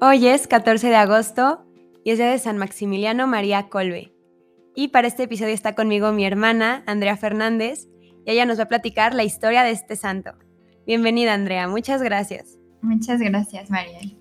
[0.00, 1.66] Hoy es 14 de agosto
[2.04, 4.12] y es día de San Maximiliano María Colbe.
[4.76, 7.88] Y para este episodio está conmigo mi hermana, Andrea Fernández,
[8.24, 10.34] y ella nos va a platicar la historia de este santo.
[10.86, 12.60] Bienvenida, Andrea, muchas gracias.
[12.80, 14.16] Muchas gracias, Mariel.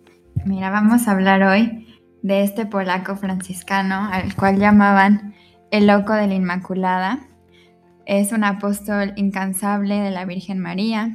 [0.45, 1.87] Mira, vamos a hablar hoy
[2.23, 5.35] de este polaco franciscano al cual llamaban
[5.69, 7.19] el loco de la Inmaculada.
[8.07, 11.11] Es un apóstol incansable de la Virgen María.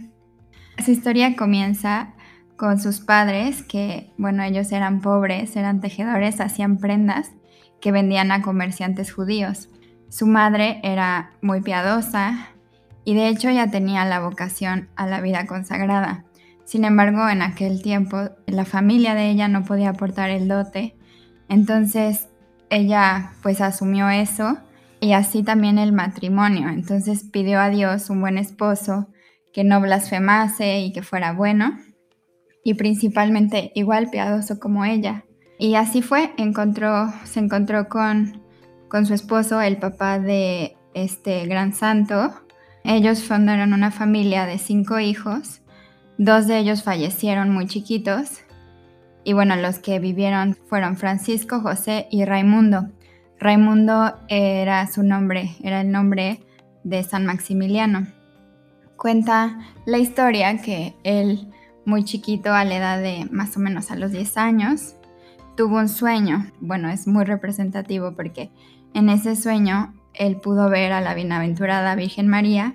[0.84, 2.15] Su historia comienza
[2.62, 7.33] con sus padres, que, bueno, ellos eran pobres, eran tejedores, hacían prendas
[7.80, 9.69] que vendían a comerciantes judíos.
[10.09, 12.51] Su madre era muy piadosa
[13.05, 16.25] y de hecho ya tenía la vocación a la vida consagrada.
[16.65, 20.95] Sin embargo, en aquel tiempo la familia de ella no podía aportar el dote,
[21.48, 22.29] entonces
[22.70, 24.56] ella pues asumió eso
[25.01, 26.69] y así también el matrimonio.
[26.69, 29.09] Entonces pidió a Dios un buen esposo
[29.53, 31.77] que no blasfemase y que fuera bueno
[32.65, 35.25] y principalmente igual piadoso como ella.
[35.59, 38.42] Y así fue, encontró, se encontró con,
[38.89, 42.33] con su esposo, el papá de este gran santo.
[42.84, 45.62] Ellos fundaron una familia de cinco hijos,
[46.19, 48.42] dos de ellos fallecieron muy chiquitos
[49.25, 52.89] y bueno, los que vivieron fueron Francisco, José y Raimundo.
[53.39, 56.41] Raimundo era su nombre, era el nombre
[56.83, 58.08] de San Maximiliano.
[58.97, 61.48] Cuenta la historia que él
[61.84, 64.97] muy chiquito, a la edad de más o menos a los 10 años,
[65.56, 66.50] tuvo un sueño.
[66.61, 68.50] Bueno, es muy representativo porque
[68.94, 72.74] en ese sueño él pudo ver a la bienaventurada Virgen María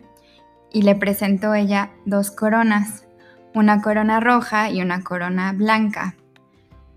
[0.71, 3.05] y le presentó ella dos coronas,
[3.53, 6.15] una corona roja y una corona blanca.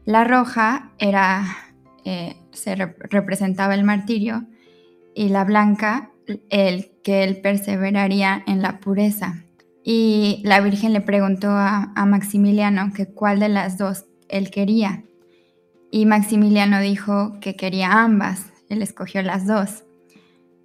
[0.04, 1.44] La roja era,
[2.04, 4.46] eh, se representaba el martirio
[5.14, 6.10] y la blanca
[6.48, 9.44] el que él perseveraría en la pureza.
[9.84, 15.04] Y la Virgen le preguntó a, Maximiliano que cuál de las dos él quería.
[15.90, 19.84] Y Maximiliano dijo que quería ambas, él escogió las dos.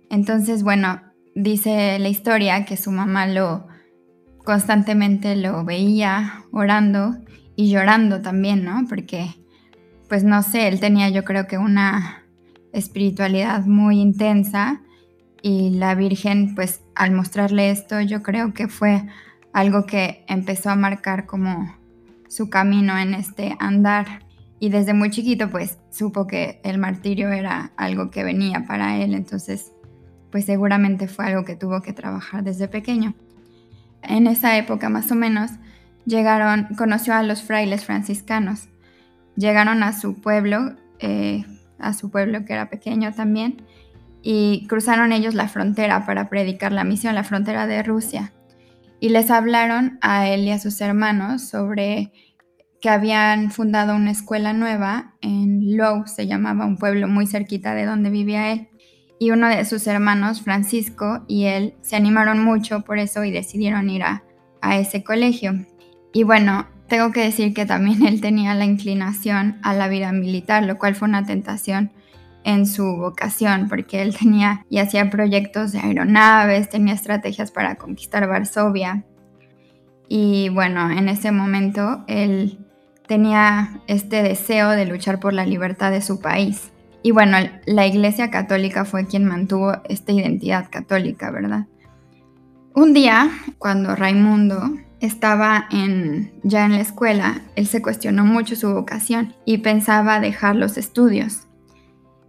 [0.09, 1.01] Entonces, bueno,
[1.33, 3.67] dice la historia que su mamá lo
[4.43, 7.15] constantemente lo veía orando
[7.55, 8.85] y llorando también, ¿no?
[8.87, 9.33] Porque,
[10.07, 12.23] pues no sé, él tenía yo creo que una
[12.71, 14.81] espiritualidad muy intensa
[15.41, 19.05] y la Virgen, pues al mostrarle esto, yo creo que fue
[19.53, 21.75] algo que empezó a marcar como
[22.27, 24.25] su camino en este andar.
[24.59, 29.13] Y desde muy chiquito, pues supo que el martirio era algo que venía para él,
[29.13, 29.71] entonces,
[30.31, 33.13] pues seguramente fue algo que tuvo que trabajar desde pequeño.
[34.01, 35.51] En esa época, más o menos,
[36.05, 38.69] llegaron, conoció a los frailes franciscanos.
[39.35, 41.45] Llegaron a su pueblo, eh,
[41.79, 43.61] a su pueblo que era pequeño también,
[44.27, 48.33] y cruzaron ellos la frontera para predicar la misión, la frontera de Rusia.
[48.99, 52.11] Y les hablaron a él y a sus hermanos sobre
[52.81, 57.85] que habían fundado una escuela nueva en Low, se llamaba un pueblo muy cerquita de
[57.85, 58.67] donde vivía él.
[59.19, 63.91] Y uno de sus hermanos, Francisco, y él se animaron mucho por eso y decidieron
[63.91, 64.23] ir a,
[64.59, 65.53] a ese colegio.
[66.13, 70.63] Y bueno, tengo que decir que también él tenía la inclinación a la vida militar,
[70.63, 71.91] lo cual fue una tentación
[72.45, 78.27] en su vocación, porque él tenía y hacía proyectos de aeronaves, tenía estrategias para conquistar
[78.27, 79.03] Varsovia.
[80.07, 82.59] Y bueno, en ese momento él
[83.07, 86.71] tenía este deseo de luchar por la libertad de su país.
[87.01, 91.65] Y bueno, la Iglesia Católica fue quien mantuvo esta identidad católica, ¿verdad?
[92.75, 98.71] Un día, cuando Raimundo estaba en, ya en la escuela, él se cuestionó mucho su
[98.71, 101.44] vocación y pensaba dejar los estudios.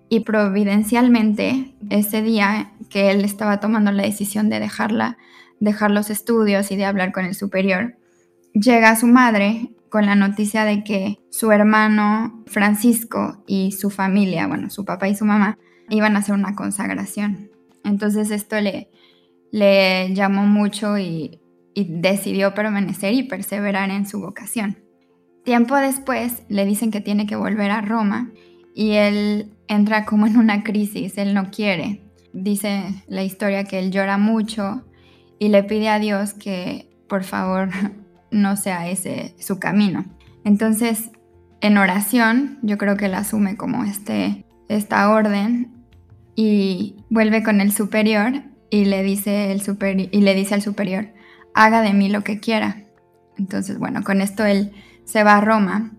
[0.08, 5.18] Y providencialmente, ese día que él estaba tomando la decisión de dejarla,
[5.58, 7.96] dejar los estudios y de hablar con el superior,
[8.52, 14.70] llega su madre con la noticia de que su hermano Francisco y su familia, bueno,
[14.70, 15.58] su papá y su mamá,
[15.88, 17.50] iban a hacer una consagración.
[17.84, 18.90] Entonces esto le,
[19.50, 21.40] le llamó mucho y,
[21.74, 24.78] y decidió permanecer y perseverar en su vocación.
[25.44, 28.32] Tiempo después le dicen que tiene que volver a Roma
[28.74, 32.02] y él entra como en una crisis, él no quiere.
[32.32, 34.84] Dice la historia que él llora mucho
[35.38, 37.70] y le pide a Dios que por favor
[38.30, 40.04] no sea ese su camino.
[40.44, 41.10] Entonces,
[41.60, 45.72] en oración, yo creo que él asume como este, esta orden
[46.34, 49.62] y vuelve con el superior y le dice el
[50.12, 51.08] y le dice al superior,
[51.54, 52.84] haga de mí lo que quiera.
[53.38, 54.72] Entonces, bueno, con esto él
[55.04, 55.95] se va a Roma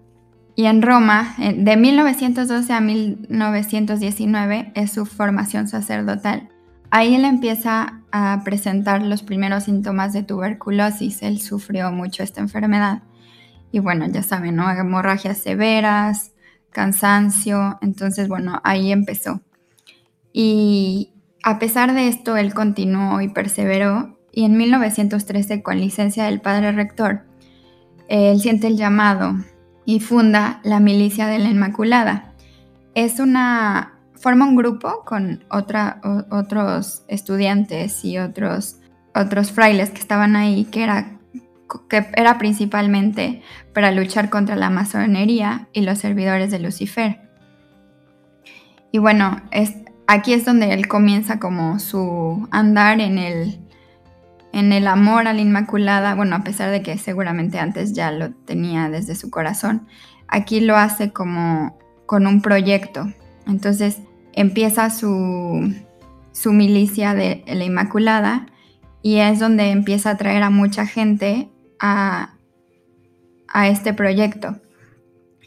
[0.57, 6.49] y en Roma, de 1912 a 1919, es su formación sacerdotal.
[6.89, 11.21] Ahí él empieza a presentar los primeros síntomas de tuberculosis.
[11.21, 13.03] Él sufrió mucho esta enfermedad.
[13.71, 14.67] y bueno, ya saben, ¿no?
[14.71, 16.31] Hemorragias severas,
[16.71, 19.41] cansancio, entonces bueno, ahí empezó.
[20.33, 21.13] Y
[21.43, 26.71] a pesar de esto, él continuó y perseveró y en 1913, con licencia del padre
[26.71, 27.25] rector,
[28.07, 29.35] él siente el llamado
[29.87, 32.33] y funda la Milicia de la Inmaculada.
[32.93, 38.81] Es una, forma un grupo con otros estudiantes y otros,
[39.15, 41.13] otros frailes que estaban ahí, que era
[41.89, 43.41] que era principalmente
[43.73, 47.21] para luchar contra la masonería y los servidores de Lucifer.
[48.91, 49.73] Y bueno, es,
[50.07, 53.66] aquí es donde él comienza como su andar en el,
[54.53, 58.31] en el amor a la Inmaculada, bueno, a pesar de que seguramente antes ya lo
[58.31, 59.87] tenía desde su corazón,
[60.27, 63.07] aquí lo hace como con un proyecto.
[63.45, 63.99] Entonces
[64.33, 65.73] empieza su,
[66.45, 68.47] milicia de la Inmaculada
[69.01, 71.49] y es donde empieza a traer a mucha gente
[71.79, 72.33] a,
[73.65, 74.61] este proyecto.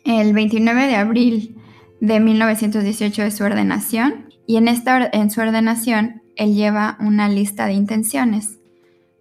[0.05, 1.57] El 29 de abril
[2.01, 7.67] de 1918 es su ordenación y en, esta, en su ordenación él lleva una lista
[7.67, 8.60] de intenciones.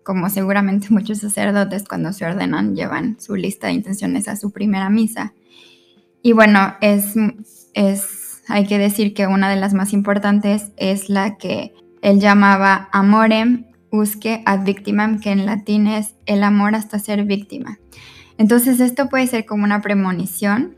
[0.09, 4.89] Como seguramente muchos sacerdotes cuando se ordenan llevan su lista de intenciones a su primera
[4.89, 5.33] misa.
[6.23, 7.13] Y bueno, es,
[7.75, 12.89] es, hay que decir que una de las más importantes es la que él llamaba
[12.91, 17.77] Amorem busque ad victimam, que en latín es el amor hasta ser víctima.
[18.39, 20.73] Entonces esto puede ser como una premonición,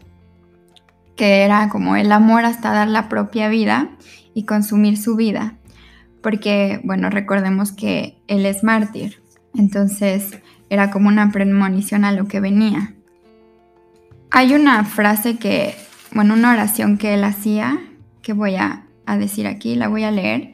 [1.15, 3.91] que era como el amor hasta dar la propia vida
[4.33, 5.55] y consumir su vida,
[6.21, 9.20] porque, bueno, recordemos que él es mártir,
[9.55, 10.39] entonces
[10.69, 12.93] era como una premonición a lo que venía.
[14.29, 15.75] Hay una frase que,
[16.13, 17.79] bueno, una oración que él hacía,
[18.21, 18.85] que voy a,
[19.19, 20.53] decir aquí, la voy a leer,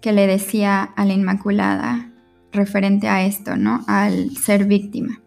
[0.00, 2.08] que le decía a la Inmaculada
[2.50, 3.84] referente a esto, ¿no?
[3.86, 5.20] Al ser víctima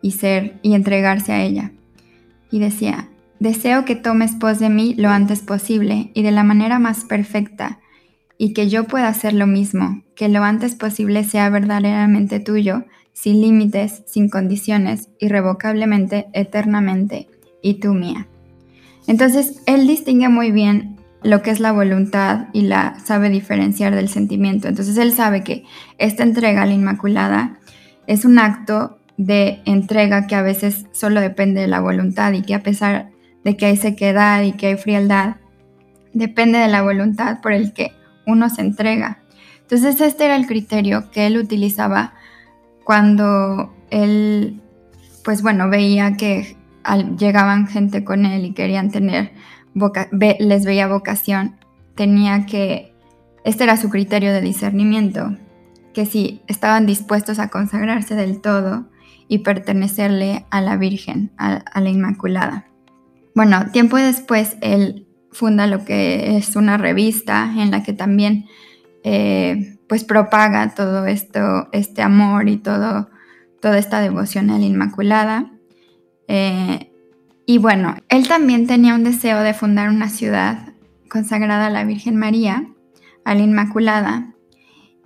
[0.00, 1.72] y ser y entregarse a ella.
[2.52, 3.08] Y decía,
[3.40, 7.80] deseo que tomes pos de mí lo antes posible y de la manera más perfecta
[8.44, 13.40] y que yo pueda hacer lo mismo, que lo antes posible sea verdaderamente tuyo, sin
[13.40, 17.26] límites, sin condiciones, irrevocablemente, eternamente,
[17.62, 18.28] y tú mía.
[19.06, 24.10] Entonces, él distingue muy bien lo que es la voluntad y la sabe diferenciar del
[24.10, 24.68] sentimiento.
[24.68, 25.64] Entonces él sabe que
[25.96, 27.58] esta entrega a la Inmaculada
[28.06, 32.54] es un acto de entrega que a veces solo depende de la voluntad y que
[32.54, 33.08] a pesar
[33.42, 35.36] de que hay sequedad y que hay frialdad,
[36.12, 37.92] depende de la voluntad por el que
[38.26, 39.18] uno se entrega.
[39.62, 42.14] Entonces este era el criterio que él utilizaba
[42.84, 44.60] cuando él,
[45.24, 46.56] pues bueno, veía que
[47.18, 49.32] llegaban gente con él y querían tener
[50.38, 51.56] les veía vocación,
[51.94, 52.94] tenía que,
[53.44, 55.36] este era su criterio de discernimiento,
[55.92, 58.86] que si estaban dispuestos a consagrarse del todo
[59.28, 62.66] y pertenecerle a la Virgen, a, la Inmaculada.
[63.34, 68.46] Bueno, tiempo después él funda lo que es una revista en la que también
[69.02, 73.10] eh, pues propaga todo esto, este amor y todo,
[73.60, 75.50] toda esta devoción a la Inmaculada.
[76.28, 76.90] Eh,
[77.46, 80.72] y bueno, él también tenía un deseo de fundar una ciudad
[81.10, 82.66] consagrada a la Virgen María,
[83.24, 84.34] a la Inmaculada,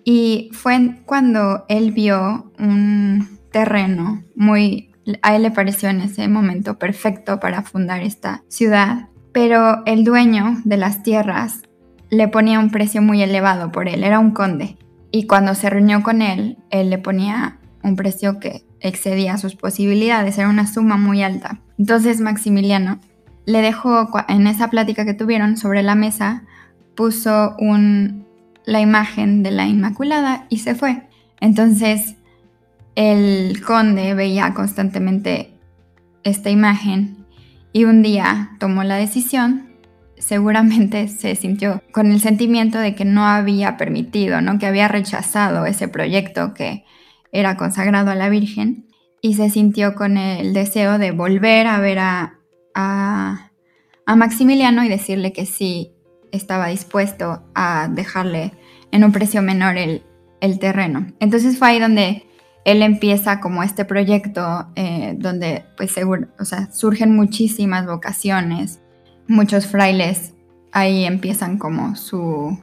[0.05, 4.93] y fue cuando él vio un terreno muy,
[5.23, 10.59] a él le pareció en ese momento perfecto para fundar esta ciudad, pero el dueño
[10.65, 11.63] de las tierras
[12.11, 14.77] le ponía un precio muy elevado por él, era un conde,
[15.11, 20.39] y cuando se reunió con él, él le ponía un precio que excedía sus posibilidades,
[20.39, 21.61] era una suma muy alta.
[21.79, 22.99] Entonces Maximiliano
[23.47, 26.43] le dejó, en esa plática que tuvieron sobre la mesa,
[26.95, 27.57] puso
[28.67, 31.03] la imagen de la Inmaculada y se fue.
[31.41, 32.17] Entonces
[32.95, 35.55] el conde veía constantemente
[36.25, 37.18] esta imagen
[37.79, 39.71] y un día tomó la decisión,
[40.17, 44.59] seguramente se sintió con el sentimiento de que no había permitido, ¿no?
[44.59, 46.85] que había rechazado ese proyecto que
[47.31, 48.89] era consagrado a la Virgen
[49.23, 52.35] y se sintió con el deseo de volver a ver a,
[54.09, 55.93] Maximiliano y decirle que sí
[56.33, 58.55] estaba dispuesto a dejarle
[58.91, 60.03] en un precio menor el,
[60.59, 61.07] terreno.
[61.21, 62.27] Entonces fue ahí donde
[62.65, 68.81] él empieza como este proyecto eh, donde pues seguro, o sea, surgen muchísimas vocaciones,
[69.27, 70.35] muchos frailes
[70.73, 72.59] ahí empiezan como su,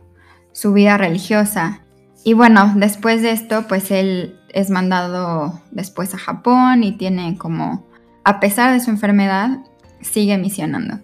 [0.52, 1.82] su vida religiosa.
[2.24, 7.86] Y bueno, después de esto pues él es mandado después a Japón y tiene como,
[8.24, 9.60] a pesar de su enfermedad,
[10.02, 11.00] sigue misionando.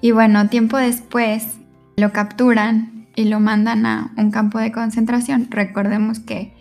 [0.00, 1.58] Y bueno, tiempo después
[1.96, 5.48] lo capturan y lo mandan a un campo de concentración.
[5.50, 6.54] Recordemos que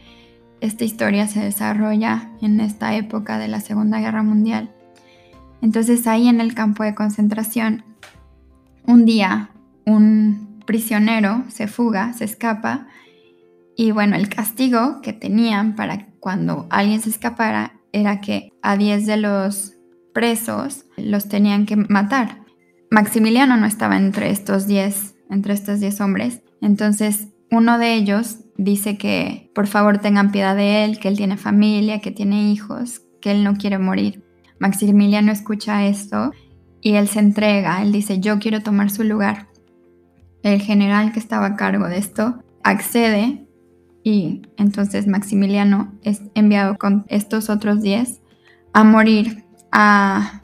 [0.62, 4.72] esta historia se desarrolla en esta época de la Segunda Guerra Mundial.
[5.62, 7.84] Entonces ahí en el campo de concentración,
[8.86, 9.52] un día
[9.86, 12.88] un prisionero se fuga, se escapa,
[13.76, 19.06] y bueno, el castigo que tenían para cuando alguien se escapara era que a 10
[19.06, 19.74] de los
[20.14, 22.44] presos los tenían que matar.
[22.90, 28.98] Maximiliano no estaba entre estos 10, entre estos 10 hombres, entonces uno de ellos dice
[28.98, 33.32] que por favor tengan piedad de él, que él tiene familia, que tiene hijos, que
[33.32, 34.24] él no quiere morir.
[34.60, 36.32] Maximiliano escucha esto
[36.82, 39.48] y él se entrega, él dice, yo quiero tomar su lugar.
[40.44, 43.48] El general que estaba a cargo de esto accede
[44.04, 48.22] y entonces Maximiliano es enviado con estos otros 10
[48.74, 50.42] a morir a,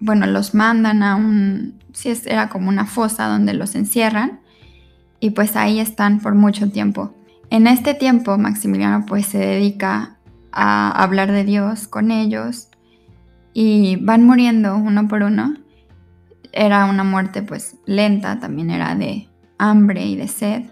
[0.00, 4.41] bueno, los mandan a un, si era como una fosa donde los encierran
[5.22, 7.14] y pues ahí están por mucho tiempo.
[7.48, 10.16] En este tiempo Maximiliano pues se dedica
[10.50, 12.68] a hablar de Dios con ellos
[13.54, 15.54] y van muriendo uno por uno.
[16.50, 20.64] Era una muerte pues lenta, también era de hambre y de sed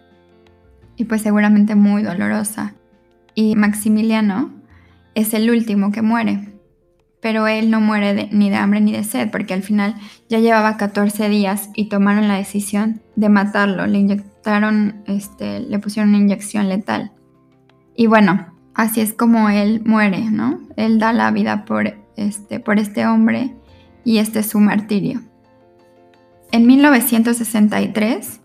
[0.96, 2.74] y pues seguramente muy dolorosa.
[3.36, 4.50] Y Maximiliano
[5.14, 6.49] es el último que muere,
[7.20, 9.94] pero él no muere ni de hambre ni de sed porque al final
[10.28, 14.22] ya llevaba 14 días y tomaron la decisión de matarlo, le
[15.06, 17.12] este, le pusieron una inyección letal.
[17.94, 20.60] Y bueno, así es como él muere, ¿no?
[20.76, 23.54] Él da la vida por este, por este hombre
[24.04, 25.20] y este es su martirio.
[26.52, 28.40] En 1963,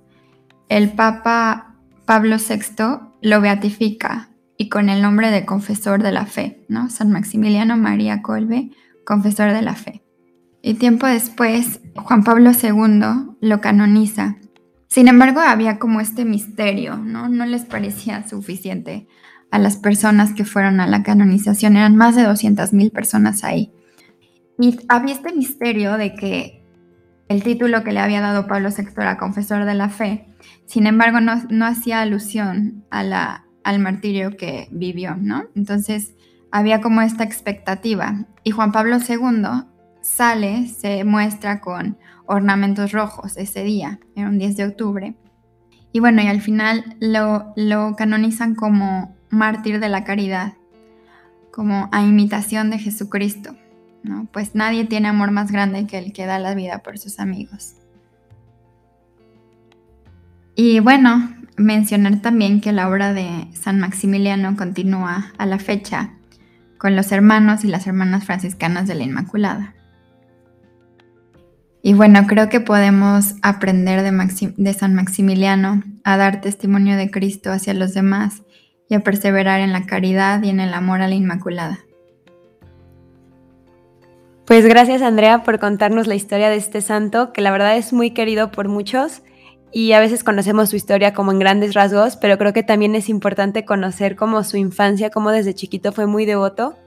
[0.70, 6.66] el Papa Pablo VI lo beatifica y con el nombre de confesor de la fe,
[6.70, 6.90] ¿no?
[6.90, 8.72] San Maximiliano María Colbe,
[9.06, 10.04] confesor de la fe.
[10.62, 14.38] Y tiempo después, Juan Pablo II lo canoniza
[14.96, 17.28] sin embargo, había como este misterio, ¿no?
[17.28, 19.10] No les parecía suficiente
[19.52, 21.76] a las personas que fueron a la canonización.
[21.76, 23.74] Eran más de 200.000 personas ahí.
[24.58, 26.64] Y había este misterio de que
[27.28, 30.28] el título que le había dado Pablo VI era confesor de la fe,
[30.66, 35.46] sin embargo, no, hacía alusión a la, al martirio que vivió, ¿no?
[35.56, 36.14] Entonces,
[36.52, 38.26] había como esta expectativa.
[38.44, 39.66] Y Juan Pablo II
[40.02, 45.16] sale, se muestra con ornamentos rojos ese día, era un 10 de octubre.
[45.92, 50.54] Y bueno, y al final lo, lo canonizan como mártir de la caridad,
[51.52, 53.56] como a imitación de Jesucristo.
[54.04, 54.28] ¿no?
[54.32, 57.78] Pues nadie tiene amor más grande que el que da la vida por sus amigos.
[60.56, 66.12] Y bueno, mencionar también que la obra de San Maximiliano continúa a la fecha
[66.78, 69.74] con los hermanos y las hermanas franciscanas de la Inmaculada.
[71.82, 77.76] Y bueno, creo que podemos aprender de, San Maximiliano a dar testimonio de Cristo hacia
[77.76, 78.42] los demás
[78.90, 81.80] y a perseverar en la caridad y en el amor a la Inmaculada.
[84.48, 88.12] Pues gracias Andrea por contarnos la historia de este santo, que la verdad es muy
[88.12, 89.22] querido por muchos
[89.78, 93.10] y a veces conocemos su historia como en grandes rasgos, pero creo que también es
[93.10, 96.78] importante conocer como su infancia, cómo desde chiquito fue muy devoto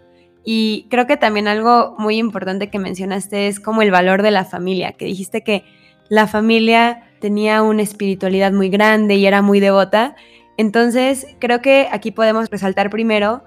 [0.43, 4.47] y creo que también algo muy importante que mencionaste es como el valor de la
[4.47, 5.65] familia, que dijiste que
[6.09, 10.17] la familia tenía una espiritualidad muy grande y era muy devota.
[10.57, 13.45] Entonces, creo que aquí podemos resaltar primero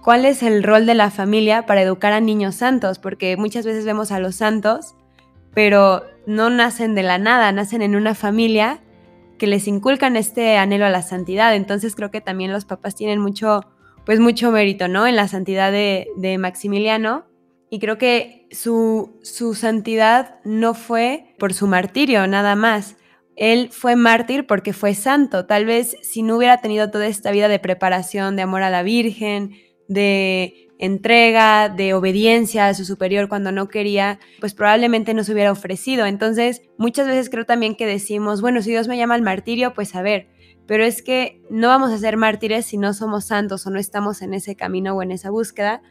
[0.00, 3.84] cuál es el rol de la familia para educar a niños santos, porque muchas veces
[3.84, 4.94] vemos a los santos,
[5.54, 8.82] pero no nacen de la nada, nacen en una familia
[9.38, 11.54] que les inculcan este anhelo a la santidad.
[11.54, 13.60] Entonces, creo que también los papás tienen mucho
[14.06, 15.06] pues mucho mérito, ¿no?
[15.06, 17.26] En la santidad de, Maximiliano.
[17.68, 22.96] Y creo que su, su santidad no fue por su martirio, nada más.
[23.34, 25.46] Él fue mártir porque fue santo.
[25.46, 28.84] Tal vez si no hubiera tenido toda esta vida de preparación, de amor a la
[28.84, 29.56] Virgen,
[29.88, 35.52] de entrega, de obediencia a su superior cuando no quería, pues probablemente no se hubiera
[35.52, 36.06] ofrecido.
[36.06, 39.94] Entonces, muchas veces creo también que decimos, bueno, si Dios me llama al martirio, pues
[39.94, 40.28] a ver,
[40.66, 44.20] pero es que no vamos a ser mártires si no somos santos o no estamos
[44.22, 45.82] en ese camino o en esa búsqueda.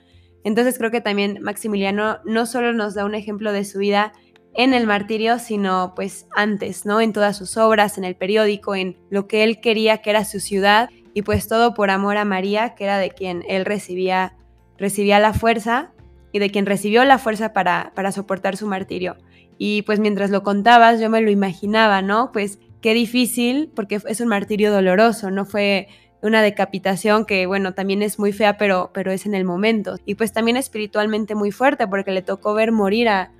[0.44, 4.14] Entonces creo que también Maximiliano no solo nos da un ejemplo de su vida
[4.54, 7.02] en el martirio, sino pues antes, ¿no?
[7.02, 10.40] En todas sus obras, en el periódico, en lo que él quería que era su
[10.40, 14.36] ciudad y pues todo por amor a María, que era de quien él recibía,
[14.78, 15.92] recibía la fuerza
[16.32, 19.18] y de quien recibió la fuerza para, para soportar su martirio.
[19.58, 22.32] Y pues mientras lo contabas yo me lo imaginaba, ¿no?
[22.32, 25.88] Pues qué difícil, porque es un martirio doloroso, no fue
[26.22, 29.98] una decapitación que, bueno, también es muy fea, pero, pero es en el momento.
[30.06, 33.32] Y pues también espiritualmente muy fuerte, porque le tocó ver morir a,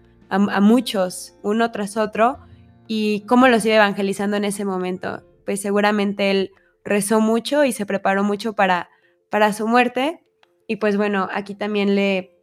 [0.62, 2.40] muchos, uno tras otro,
[2.88, 5.24] y cómo los iba evangelizando en ese momento.
[5.46, 6.52] Pues seguramente él
[6.84, 8.90] rezó mucho y se preparó mucho para,
[9.30, 10.25] para su muerte.
[10.68, 12.38] Y pues bueno, aquí también le,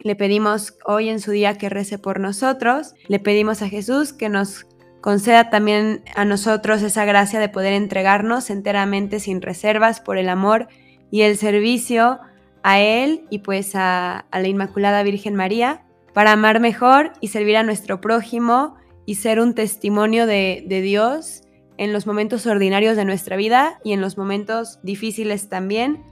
[0.00, 4.28] le pedimos hoy en su día que rece por nosotros, le pedimos a Jesús que
[4.28, 4.66] nos
[5.02, 10.68] conceda también a nosotros esa gracia de poder entregarnos enteramente sin reservas por el amor
[11.10, 12.20] y el servicio
[12.62, 15.82] a Él y pues a, la Inmaculada Virgen María
[16.14, 21.42] para amar mejor y servir a nuestro prójimo y ser un testimonio de, Dios
[21.78, 26.04] en los momentos ordinarios de nuestra vida y en los momentos difíciles también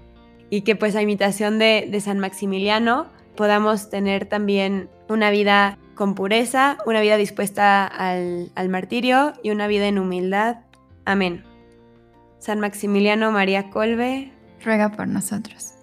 [0.51, 6.79] y que pues a imitación de, San Maximiliano podamos tener también una vida con pureza,
[6.87, 10.59] una vida dispuesta al, al martirio y una vida en humildad.
[11.05, 11.45] Amén.
[12.39, 14.33] San Maximiliano María Colbe,
[14.65, 15.80] ruega por nosotros.